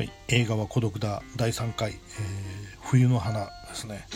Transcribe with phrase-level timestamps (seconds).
[0.00, 1.22] はい、映画は孤独だ。
[1.36, 1.98] 第3回、えー、
[2.80, 4.06] 冬の花ですね。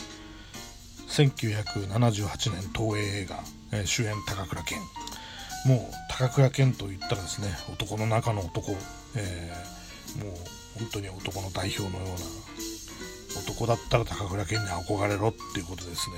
[1.09, 4.79] 1978年東映映画、えー、主演高倉健。
[5.67, 8.75] もう高倉健といったらですね男の中の男、
[9.15, 10.33] えー、もう
[10.79, 13.41] 本当に男の代表のような。
[13.41, 16.15] 男だったら高倉健に憧れろっていうことですね、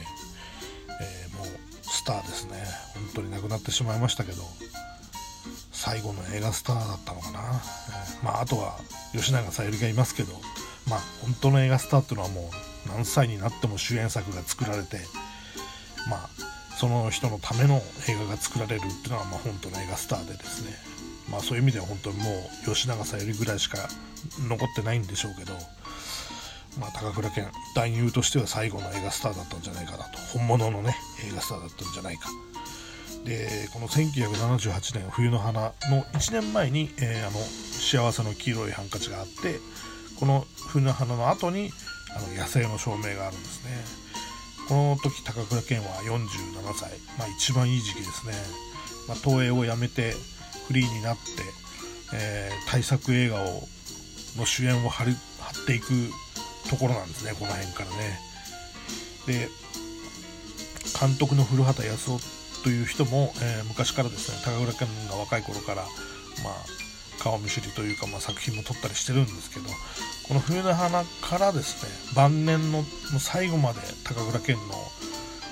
[1.01, 1.47] えー、もう
[1.81, 2.63] スターですね。
[2.93, 4.43] 本当に亡くなってしまいましたけど。
[5.77, 8.79] 最後の映画スターだったのかな、えー、まあ、あとは
[9.13, 10.33] 吉永小百合がいますけど、
[10.89, 12.49] まあ、本当の映画スターっていうのはも
[12.85, 14.97] う何歳になっても主演作が作られて、
[16.09, 16.29] まあ、
[16.77, 17.75] その人のための
[18.09, 20.71] 映画が作られるっていうのは、まあ、本当の映画スターでですね、
[21.29, 23.77] まあ、そういう意味では本当にもう吉永小百合ぐらいしか
[24.49, 25.53] 残ってないんでしょうけど、
[26.79, 30.17] まあ、高倉健男優としては最後の映画スターだったんじゃないかなと。
[30.33, 32.29] 本物のね映画スターだったんじゃないか。
[33.25, 39.59] でこの1978年冬の花の1年前に、えー、あの幸せの黄色いハンカチがあって
[40.19, 41.71] この冬の花の後に
[42.15, 44.07] あの野生の照明があるんですね。
[44.67, 46.27] この時高倉健は47
[46.73, 48.33] 歳、まあ、一番いい時期ですね、
[49.07, 50.13] まあ、東映を辞めて
[50.67, 51.21] フリーになって、
[52.13, 53.63] えー、大作映画を
[54.37, 55.87] の主演を張り張っていく
[56.69, 58.19] ところなんですねこの辺からね。
[59.25, 59.49] で
[60.99, 62.36] 監督の古畑康夫
[62.67, 65.83] という人も、えー、昔からですね高倉健が若い頃から、
[66.43, 69.69] まあ、顔見知りというか、まあ、作品も撮ったりしてるんですけど
[70.27, 72.83] この「冬の花」からですね晩年の
[73.19, 74.63] 最後まで高倉健の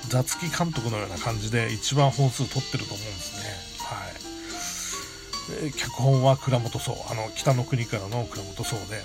[0.09, 3.43] 雑木監督のような感じで一番本数撮ってると思うんですね。
[3.79, 9.01] はい、脚本は倉本壮あの北の国からの倉本壮で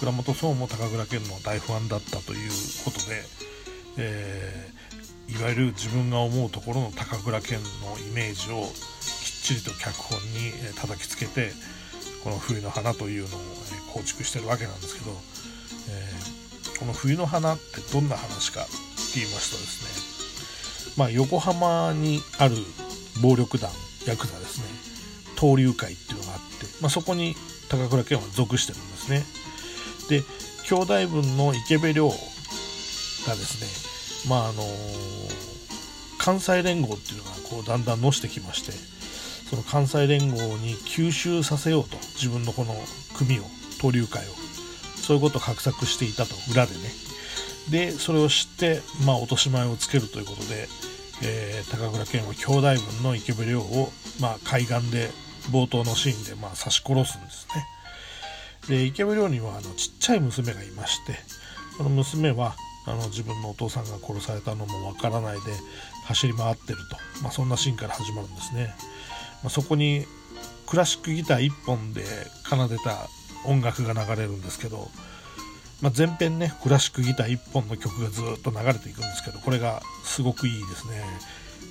[0.00, 2.50] 倉本壮も高倉健の大ファンだったという
[2.84, 3.22] ことで、
[3.98, 4.72] え
[5.28, 8.70] いわゆる自分が思うところの高倉健のイメージをきっ
[9.42, 11.52] ちりと脚本に叩きつけて
[12.22, 13.40] この「冬の花」というのを
[13.92, 15.10] 構築してるわけなんですけど、
[15.90, 18.72] えー、この「冬の花」ってどんな話かって
[19.20, 22.56] 言いますとですね、まあ、横浜にある
[23.22, 23.70] 暴力団
[24.06, 24.64] ヤクザですね
[25.38, 27.34] 東流会っていうのがあって、まあ、そこに
[27.68, 29.24] 高倉健は属してるんですね。
[30.08, 30.22] で
[30.66, 32.14] 兄弟分の池部亮が
[33.34, 33.83] ですね
[34.28, 34.62] まああの
[36.18, 38.72] 関西連合っていうのがこうだんだんのしてきまして
[39.50, 42.74] その関西連合に吸収させようと自分のこの
[43.16, 43.42] 組を
[43.80, 44.30] 東流会を
[44.96, 46.80] そういうことを画策していたと裏でね。
[47.70, 50.68] でそれを知って、まあ、落とし前をつけるということで、
[51.22, 55.08] えー、高倉健は兄弟分の池部亮を、まあ、海岸で
[55.50, 57.66] 冒頭のシーンで、まあ、刺し殺すんですね。
[58.68, 61.14] で池部亮にはあのちっちゃい娘がいまして
[61.76, 62.54] この娘は
[62.86, 65.40] あの自分のお父さんが殺されたのもわからないで
[66.04, 68.74] 走り回ってると、まあ、そんなシーンから始まるんですね、
[69.42, 70.04] まあ、そこに
[70.66, 72.04] クラシックギター1本で
[72.48, 73.08] 奏でた
[73.46, 74.88] 音楽が流れるんですけど、
[75.80, 81.02] まあ、前編ねクラシックギター1本の曲がずっと流れていくんですけどこれがすごくいいですね。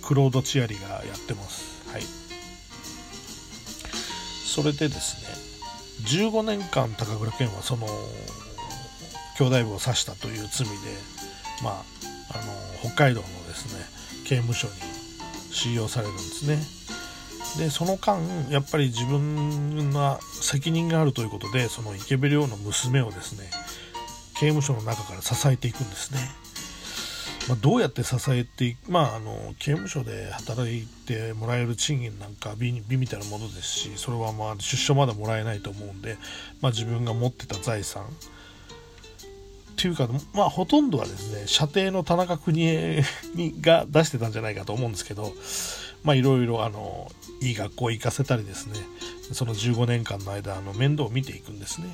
[0.03, 1.89] クロード・チアリがやってます。
[1.91, 2.01] はい。
[4.45, 5.53] それでですね
[6.29, 7.87] 15年間高倉健はその
[9.37, 10.73] 兄弟部を刺したという罪で、
[11.63, 11.73] まあ、
[12.33, 13.85] あの北海道のですね
[14.25, 14.73] 刑務所に
[15.51, 16.83] 収容されるんですね。
[17.57, 23.49] でその間やっぱり自分が責任があるということでその池部亮の娘をですね
[24.39, 26.19] 刑務所の中から支えていくんですね、
[27.47, 36.17] まあ、どうやって支えていくまああの刑務所で働いてもらえる賃金なんか美美みたいなものですしそれはまあ出所まだもらえないと思うんで、
[36.61, 38.05] まあ、自分が持ってた財産
[39.73, 43.03] っていうか、まあ、ほとんどはですね、射程の田中邦衛
[43.61, 45.33] が出してたんじゃないかと思うんですけど、
[46.03, 47.11] まあ、いろいろ、あの、
[47.41, 48.75] いい学校行かせたりですね、
[49.31, 51.87] その15年間の間、あの、面倒を見ていくんですね。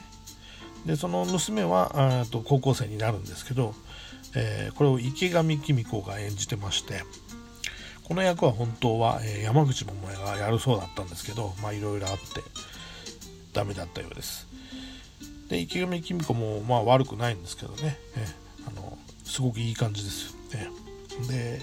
[0.85, 3.73] で、その娘は、と高校生になるんですけど、
[4.35, 7.03] えー、これを池上紀美子が演じてまして、
[8.03, 12.41] この役は本当は、えー、山口百恵がやるそうだったんですけど、まあ、いろいろあって、
[13.53, 14.48] ダメだったようです。
[15.49, 18.25] で池上紀美子もまあ悪くないんですけどね、え
[18.67, 20.35] あのすごくいい感じです。
[20.53, 20.69] よね。
[21.27, 21.59] で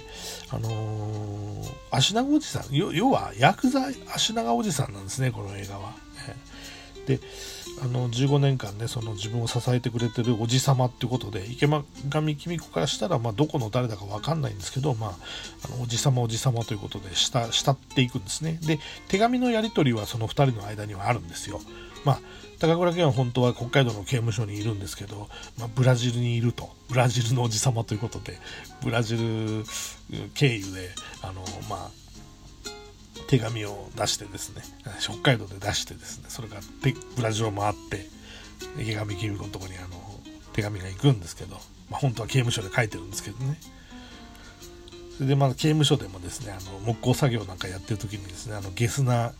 [0.51, 5.95] あのー、足長おじさん要は薬剤足長おじさんなんですねこの映画は。
[7.07, 7.21] で
[7.83, 11.85] あの15年間ねその自分を支えてくれてるおじさまっていうことで池上
[12.35, 15.11] 紀美子からしたら、まあ、どこの誰だか分かんないんですけど、まあ、
[15.73, 18.59] あのおじさまおじさまということで慕慕っていくんですね。
[18.63, 21.61] で手紙のやり取りはその2人の間にはあるんですよ。
[22.05, 22.21] まあ
[22.59, 26.77] 高倉健は本当は北海道の刑務所にいるんですけど、まあ、ブラジルにいると。
[26.89, 28.39] ブラジルのおじさまということで
[28.83, 29.65] ブラジル
[30.35, 30.91] 経由で
[31.23, 31.91] あの、まあ、
[33.29, 34.63] 手紙を出してですね
[35.01, 36.59] 北海道で出してですねそれが
[37.17, 38.07] ブラジルを回って
[38.81, 39.97] 池上公子のとこにあの
[40.53, 41.57] 手紙が行くんですけど、
[41.91, 43.59] まあ、本当は刑務所で書いてるんですけどね。
[45.17, 49.33] それでまあ刑務所でもですねあの木工作業なんかやってる時にですねあのゲスな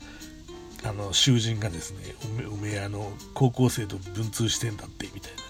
[0.87, 5.47] あの囚人がですねおめおめえあの高校生と文通してんだってみたいな。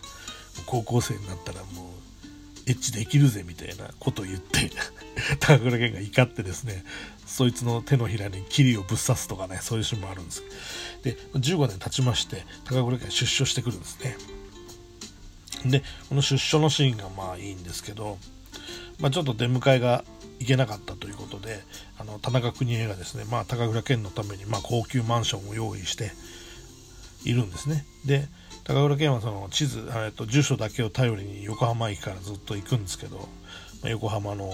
[0.65, 4.71] 高校生になったらもうエッチできるぜみたいなことを言って
[5.39, 6.85] 高倉健が怒ってですね
[7.25, 10.43] そいつの手のひらに霧をぶっ刺すとかねそういうシーンもあるんです
[11.03, 14.17] で15年経ちまして高倉健出所してくるんですね。
[15.65, 18.19] でこの出所のシーンがまあいいんですけど、
[19.01, 20.05] まあ、ちょっと出迎えが
[20.39, 21.16] 行けなかったという
[22.17, 26.11] の田中邦衛がですね、まあ、高倉健のためにま高級マンションを用意して
[27.25, 27.85] いるんですね。
[28.05, 28.27] で
[28.65, 33.25] 高倉健はその地図、えっと、住所だけを頼りに横浜駅からずっと行くんですけど、ま
[33.85, 34.51] あ、横浜の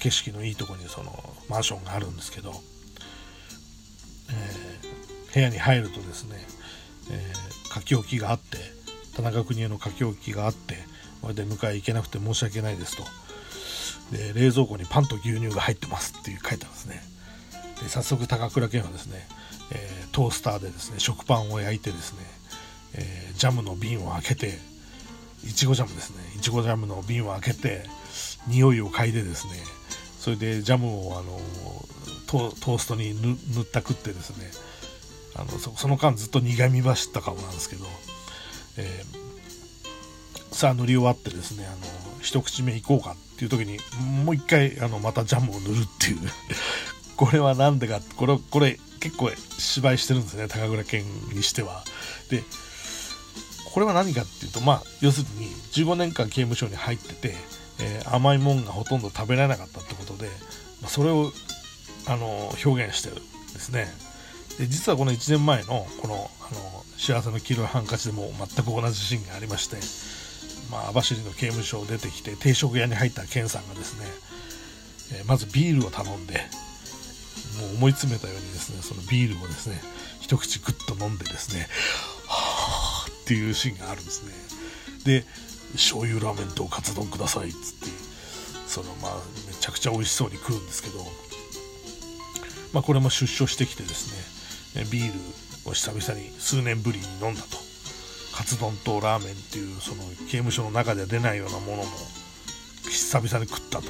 [0.00, 1.12] 景色のいいとこにその
[1.48, 2.52] マンションがあるんですけど、
[4.30, 6.36] えー、部屋に入るとですね、
[7.10, 8.58] えー、書き置きがあって
[9.16, 10.76] 田中邦衛の書き置きがあって
[11.22, 13.02] これで迎え行けなくて申し訳ないですと。
[14.12, 17.02] で冷蔵庫にパンと牛乳が入ってますっていう書いてあるんですね。
[17.82, 19.26] で早速高倉健はですね、
[19.72, 22.40] えー、トースターでですね食パンを焼いてですね
[22.94, 24.58] えー、ジャムの瓶を開けて
[25.44, 26.16] いちごジャムですね。
[26.36, 27.84] いちごジャムの瓶を開けて
[28.46, 29.52] 匂いを嗅いでですね
[30.18, 31.38] それでジャムをあの
[32.26, 33.14] トーストに
[33.54, 34.50] 塗ったくってですね
[35.34, 37.86] あのその間ずっと苦み走った顔なんですけど、
[38.76, 39.29] えー、
[40.52, 41.76] さあ塗り終わってですねあの
[42.20, 43.78] 一口目いこうかっていう時に
[44.24, 46.18] もう一回あのまたジャムを塗るっていう。
[47.16, 51.84] これは何でかこれこれ結構芝居してるんですね高倉健にしては。
[52.30, 52.42] で
[53.72, 57.34] これは何かっていうと、まあ、要するに15年間刑務所に入ってて、
[57.78, 60.28] えー、甘いもんがほとんど食べられなかったってことで、
[60.80, 61.32] まあ、それを
[62.06, 63.86] あの表現してるんですね。
[64.58, 69.76] で実はこの1年前のこのあの幸せの黄色いハンカチでも全く同じシーンがありまして、
[70.70, 74.06] まあ、網走の刑務所を出てきて定食屋に入った健さんがですね、
[75.20, 76.34] え、まずビールを頼んで
[77.58, 79.80] もう思い詰めたようにですねそのビールをですね
[80.20, 81.66] 一口グッと飲んでですね
[82.28, 84.32] はあっていうシーンがあるんですね。
[85.04, 85.24] で
[85.72, 87.86] 醤油ラーメンとカツ丼くださいっつって
[88.66, 89.16] そのまあ
[89.48, 90.98] めちゃくちゃ美味しそうに食うんですけど
[92.72, 95.18] まあこれも出所してきてですねビール
[95.70, 97.69] を久々に数年ぶりに飲んだと。
[98.40, 101.84] カツ丼とラーメンっていうその刑務所の中では出ないようなものも
[102.88, 103.84] 久々に食ったと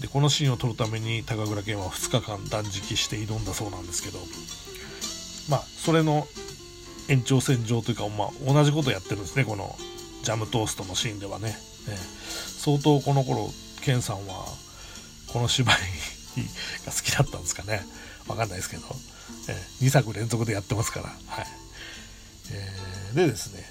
[0.00, 4.18] でこのシーンを撮るために高倉健は2日間断食して挑んだそうなんですけど
[5.50, 6.26] まあそれの
[7.08, 9.76] 延長線上というか、まあ、同じことやってるんですね、この
[10.22, 11.50] ジャムトーストのシーンではね。
[11.50, 11.56] ね
[12.58, 13.48] 相当この頃、
[13.82, 14.44] ケンさんは、
[15.28, 15.76] この芝居
[16.84, 17.86] が好きだったんですかね。
[18.26, 18.82] わかんないですけど、
[19.48, 21.06] え2作連続でやってますから。
[21.06, 21.46] はい。
[22.50, 23.64] えー、でですね、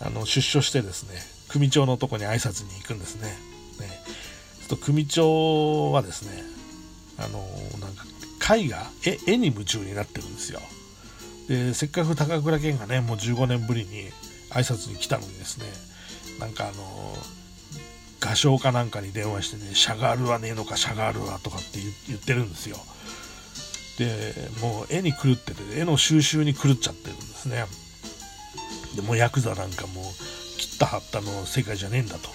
[0.00, 1.18] あの、出所してですね、
[1.48, 3.28] 組長のとこに挨拶に行くんですね。
[3.80, 4.00] ね
[4.60, 6.42] ちょっと組長はですね、
[7.18, 7.46] あの
[7.78, 10.60] なんか、絵画絵、絵に夢中になってるんですよ。
[11.48, 14.10] でせっかく高倉健がねもう15年ぶりに
[14.50, 15.66] 挨拶に来たのにですね
[16.40, 16.72] なんかあの
[18.20, 22.76] 画商かなんかに電話してねシャガールはねえのかシャガールはとかって言ってるんですよ
[23.98, 27.64] でもう絵に狂ってて絵の収集に狂っちゃってるんですね
[28.96, 30.04] でもヤクザなんかもう
[30.58, 32.28] 切った貼ったの世界じゃねえんだと。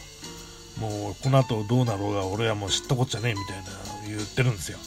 [0.80, 3.64] もうこの後どうなろうが俺はもう知ったこっちゃねえみたいな
[4.08, 4.78] 言ってるんですよ。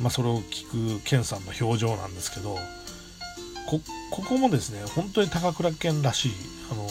[0.00, 2.58] まあそれを聞くケンさんの表情なんですけど
[3.68, 6.32] こここもですね本当に高倉健らしい
[6.72, 6.88] あの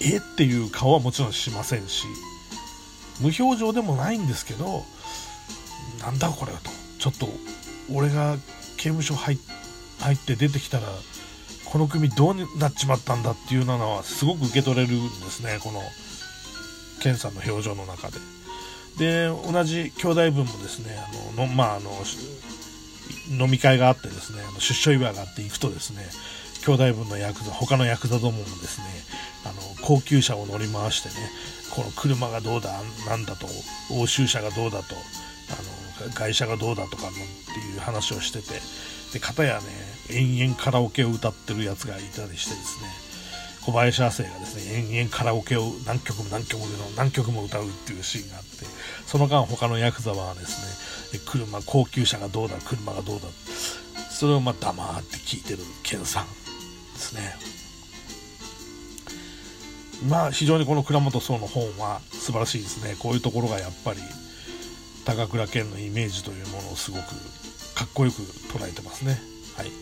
[0.00, 2.04] えっていう顔はもちろんしませんし
[3.20, 4.84] 無表情でもないんですけど
[6.00, 6.70] なんだこれはと。
[6.98, 7.28] ちょっと
[7.92, 8.36] 俺が
[8.76, 9.38] 刑務所入っ
[10.18, 10.88] て出てきたら
[11.70, 15.80] この組どうなっちまったんだっていうのはすごく受け取れるんですねこの
[17.00, 18.18] 健さんの表情の中で。
[18.98, 21.90] で同じ兄弟分もですねあのの、まあ、あの
[23.30, 26.04] 飲み会があってですね、あの出所祝いがあって行くとですね、
[26.64, 28.86] 兄弟分のヤクザ、他のヤクザどももですね、
[29.44, 31.14] あの高級車を乗り回してね、
[31.74, 32.72] この車がどうだ、
[33.06, 33.46] なんだと、
[33.90, 34.94] 押収車がどうだと、
[36.00, 38.60] あの外車がどうだとかっていう話をしてて、
[39.12, 39.64] で、片やね、
[40.10, 42.88] 延々カラオケを歌ってるやつがいたりしてですね、
[43.64, 48.66] 小林亜生がですね、延々カラオケを何曲も何曲も何曲も歌うっていうシーンがあって、
[49.06, 53.28] その間他のヤクザはですね、車、高級車がどうだ、車がどうだ、
[54.10, 56.26] それをまあ黙って聞いてる健さん
[56.94, 57.34] ですね。
[60.08, 62.96] まあ非常にこの倉本壮の本は素晴らしいですね。
[62.98, 64.00] こういうところがやっぱり
[65.04, 67.02] 高倉健のイメージというものをすごく
[67.98, 69.18] こよく捉えてますね。
[69.56, 69.72] はい。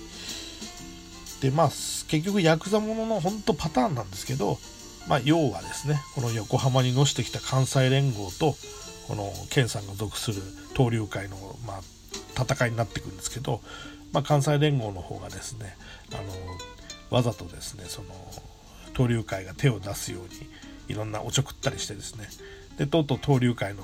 [1.42, 4.58] でまあ結局ヤクザものの本当パターンなんですけど、
[5.06, 8.54] まあ、要はですねこの横浜にのしてきた関西連合と
[9.06, 10.40] この健さんが属する
[10.74, 13.60] 東流会の、まあ、戦いになっていくんですけど、
[14.12, 15.76] まあ、関西連合の方がですね
[16.12, 16.22] あの
[17.16, 18.08] わざとですねその
[18.94, 20.28] 東流会が手を出すように
[20.88, 22.26] いろんなおちょくったりしてですね
[22.78, 23.82] でとうとう東流会の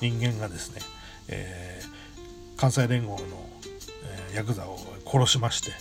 [0.00, 0.80] 人間がですね、
[1.28, 3.16] えー、関西連合の、
[4.34, 5.72] ヤクザを殺しまして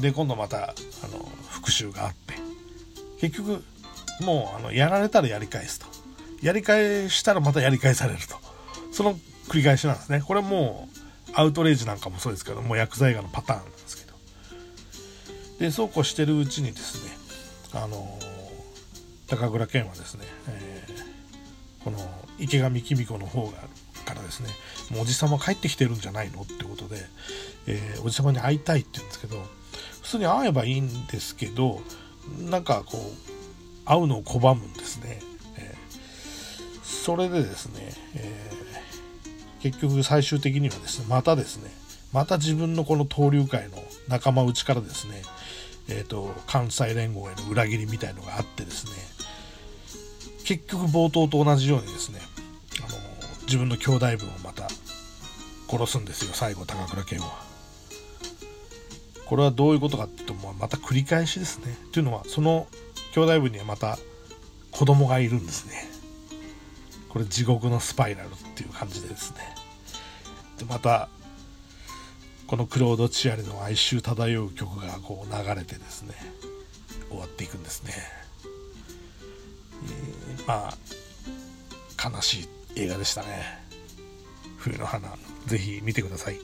[0.00, 2.34] で今度またあの復讐があって
[3.20, 3.62] 結局
[4.20, 5.86] もうあのやられたらやり返すと。
[6.42, 8.36] やり返したらまたやり返されると。
[8.90, 9.14] その
[9.48, 10.20] 繰り返しなんですね。
[10.20, 10.88] これも
[11.28, 14.16] うアウトレイジなんかもそうですけどもう薬剤画のパターンなんですけど。
[15.60, 17.12] でそうこうしてるうちにですね
[17.74, 18.18] あの
[19.28, 21.98] 高倉健はですね、えー、この
[22.38, 23.52] 池上紀美子の方が
[24.02, 24.48] からですね
[24.90, 27.04] もうおじさま帰ってきてるんじゃないのってことで、
[27.66, 29.36] えー、おじさまに会いたいって言うんですけど
[30.02, 31.80] 普通に会えばいいんですけど
[32.50, 35.20] なんかこう会うのを拒むんですね、
[35.58, 41.70] えー、それでですね、えー、結局最終的にはですねまたですね
[42.12, 43.78] また自分のこの登竜会の
[44.08, 45.22] 仲間内からですね
[45.88, 48.92] えーと、関西連合への裏切りみたいのがあってですね
[50.44, 52.20] 結局冒頭と同じようにですね
[53.46, 54.68] 自分の兄弟分をまた
[55.68, 57.42] 殺すんですよ最後高倉健は。
[59.26, 61.76] これはどういうことかっていうとまた繰り返しですね。
[61.92, 62.66] というのはその
[63.14, 63.98] 兄弟分にはまた
[64.70, 65.88] 子供がいるんですね。
[67.08, 69.38] これ地獄のスパイラルっていう感じでですね。
[70.58, 71.08] でまた
[72.46, 76.14] このクロード・チアレの哀愁漂う曲がこう流れてですね
[77.08, 77.94] 終わっていくんですね、
[80.36, 83.62] えー、まあ悲しい映画でしたね。
[84.58, 86.38] 冬の花ぜひ見てください。